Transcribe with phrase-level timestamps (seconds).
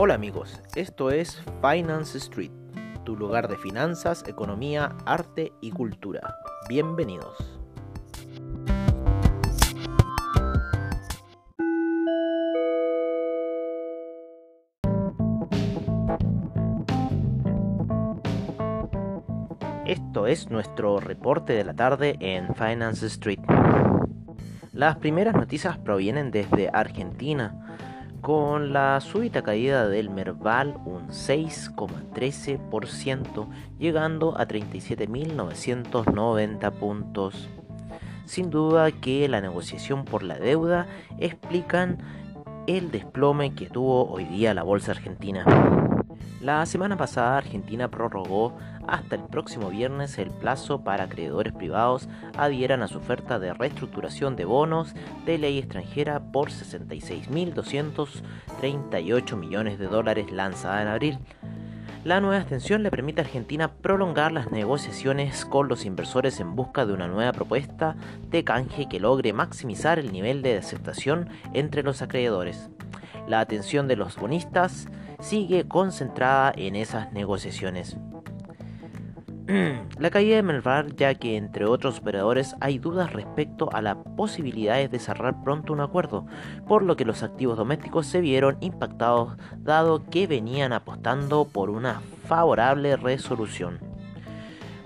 [0.00, 2.52] Hola amigos, esto es Finance Street,
[3.04, 6.36] tu lugar de finanzas, economía, arte y cultura.
[6.68, 7.36] Bienvenidos.
[19.84, 23.40] Esto es nuestro reporte de la tarde en Finance Street.
[24.72, 27.67] Las primeras noticias provienen desde Argentina,
[28.28, 37.48] con la súbita caída del Merval un 6,13%, llegando a 37.990 puntos.
[38.26, 40.86] Sin duda que la negociación por la deuda
[41.18, 41.96] explican
[42.66, 45.87] el desplome que tuvo hoy día la bolsa argentina.
[46.40, 52.82] La semana pasada Argentina prorrogó hasta el próximo viernes el plazo para acreedores privados adhieran
[52.82, 54.94] a su oferta de reestructuración de bonos
[55.26, 61.18] de ley extranjera por 66.238 millones de dólares lanzada en abril.
[62.04, 66.86] La nueva extensión le permite a Argentina prolongar las negociaciones con los inversores en busca
[66.86, 67.96] de una nueva propuesta
[68.30, 72.70] de canje que logre maximizar el nivel de aceptación entre los acreedores.
[73.28, 74.88] La atención de los bonistas
[75.20, 77.98] sigue concentrada en esas negociaciones.
[79.98, 84.90] La caída de Merval, ya que entre otros operadores hay dudas respecto a las posibilidades
[84.90, 86.26] de cerrar pronto un acuerdo,
[86.66, 92.00] por lo que los activos domésticos se vieron impactados dado que venían apostando por una
[92.26, 93.78] favorable resolución.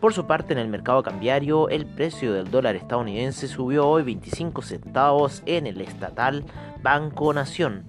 [0.00, 4.62] Por su parte, en el mercado cambiario, el precio del dólar estadounidense subió hoy 25
[4.62, 6.42] centavos en el estatal
[6.82, 7.84] Banco Nación,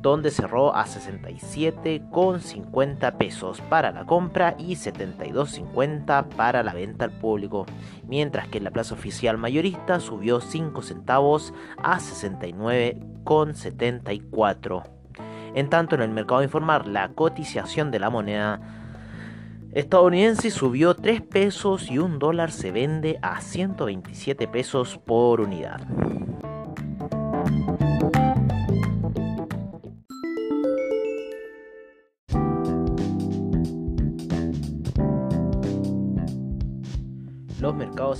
[0.00, 7.66] donde cerró a 67,50 pesos para la compra y 72,50 para la venta al público,
[8.06, 14.82] mientras que en la plaza oficial mayorista subió 5 centavos a 69,74.
[15.54, 18.60] En tanto, en el mercado informal, la cotización de la moneda
[19.72, 25.80] estadounidense subió 3 pesos y un dólar se vende a 127 pesos por unidad.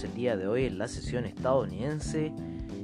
[0.04, 2.32] El día de hoy en la sesión estadounidense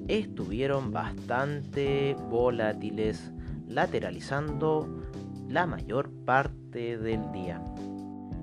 [0.09, 3.31] estuvieron bastante volátiles,
[3.69, 5.03] lateralizando
[5.49, 7.63] la mayor parte del día.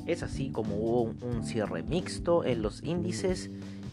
[0.06, 3.50] Es así como hubo un cierre mixto en los índices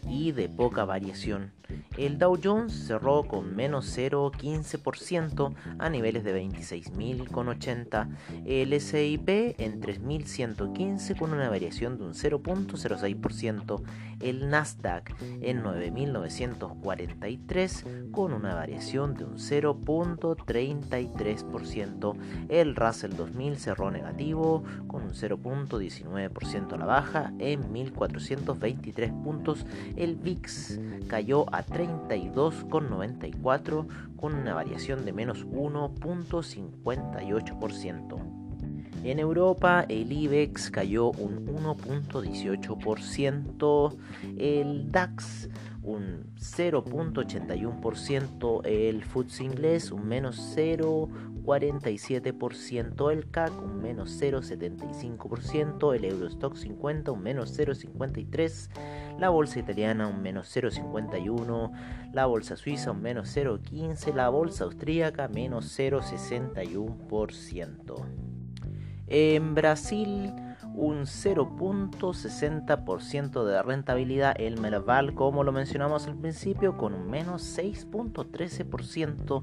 [0.07, 1.51] y de poca variación.
[1.97, 8.07] El Dow Jones cerró con menos 0,15% a niveles de 26.080.
[8.45, 13.81] El SIP en 3.115 con una variación de un 0.06%.
[14.21, 22.15] El Nasdaq en 9.943 con una variación de un 0.33%.
[22.49, 29.65] El Russell 2000 cerró negativo con un 0.19% a la baja en 1.423 puntos.
[29.95, 38.39] El VIX cayó a 32,94 con una variación de menos 1.58%.
[39.03, 43.95] En Europa el IBEX cayó un 1.18%,
[44.37, 45.47] el DAX
[45.81, 50.35] un 0.81%, el FTSE inglés un menos
[51.49, 58.69] 0.47%, el CAC un menos 0.75%, el Eurostock 50 un menos 0.53%,
[59.17, 61.71] la bolsa italiana un menos 0,51,
[62.13, 68.05] la bolsa suiza un menos 0,15, la bolsa austríaca menos 0,61%.
[69.07, 70.31] En Brasil
[70.75, 79.41] un 0.60% de rentabilidad, el Merval como lo mencionamos al principio con un menos 6.13%.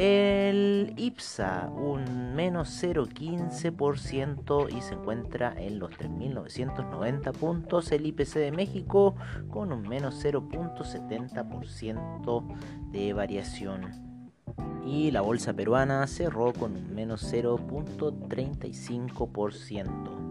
[0.00, 7.90] El IPSA un menos 0,15% y se encuentra en los 3.990 puntos.
[7.90, 9.16] El IPC de México
[9.50, 12.44] con un menos 0.70%
[12.92, 13.90] de variación.
[14.86, 20.27] Y la bolsa peruana cerró con un menos 0.35%.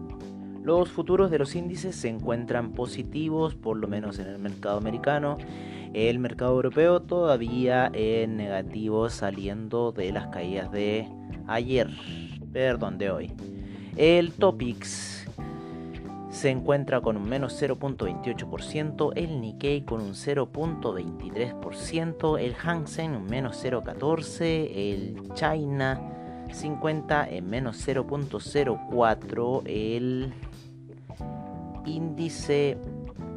[0.62, 5.38] Los futuros de los índices se encuentran positivos, por lo menos en el mercado americano
[5.94, 11.08] el mercado europeo todavía en negativo saliendo de las caídas de
[11.46, 11.88] ayer,
[12.52, 13.32] perdón, de hoy.
[13.96, 15.26] El Topix
[16.30, 23.26] se encuentra con un menos 0.28%, el Nikkei con un 0.23%, el Hang Seng un
[23.26, 26.00] menos 0.14%, el China
[26.52, 30.32] 50 en menos 0.04%, el
[31.86, 32.76] índice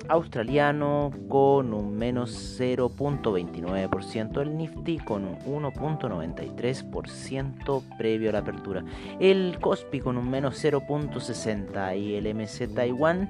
[0.07, 8.83] australiano con un menos 0.29%, el Nifty con un 1.93% previo a la apertura,
[9.19, 13.29] el Kospi con un menos 0.60 y el MC Taiwan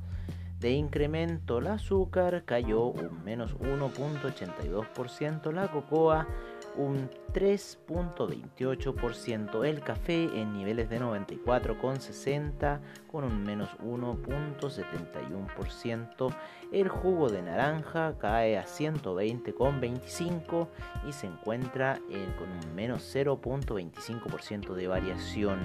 [0.60, 6.28] de incremento, el azúcar cayó un menos 1.82%, la cocoa
[6.76, 16.36] un 3.28%, el café en niveles de 94,60 con un menos 1.71%,
[16.74, 20.68] el jugo de naranja cae a 120,25
[21.08, 22.02] y se encuentra
[22.38, 25.60] con un menos 0.25% de variación.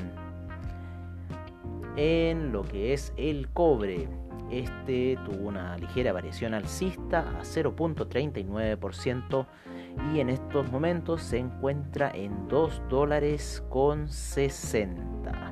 [1.97, 4.09] En lo que es el cobre,
[4.87, 9.47] tuvo una ligera variación alcista a 0.39%
[10.13, 15.44] y en estos momentos se encuentra en 2 dólares con 60.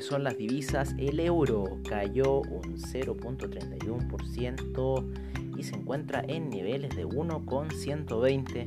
[0.00, 8.66] Son las divisas, el euro cayó un 0.31% y se encuentra en niveles de 1,120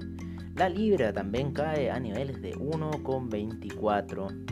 [0.55, 4.49] la libra también cae a niveles de 1,24.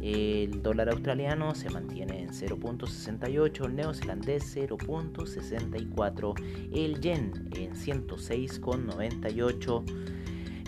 [0.00, 6.34] El dólar australiano se mantiene en 0.68, el neozelandés 0.64,
[6.72, 9.84] el yen en 106,98,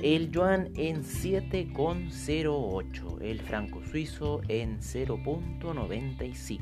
[0.02, 6.60] el yuan en 7,08, el franco suizo en 0.95,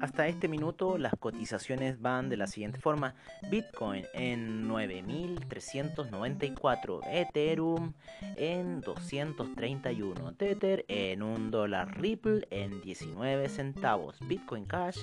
[0.00, 3.14] Hasta este minuto las cotizaciones van de la siguiente forma.
[3.50, 7.92] Bitcoin en 9.394, Ethereum
[8.36, 15.00] en 231, Tether en 1 dólar, Ripple en 19 centavos, Bitcoin Cash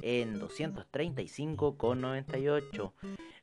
[0.00, 2.92] en 235,98.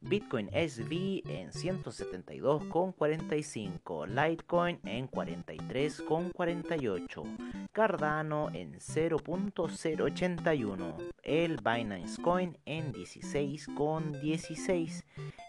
[0.07, 15.04] Bitcoin SV en 172,45, Litecoin en 43,48, Cardano en 0.081, el Binance Coin en 16,16,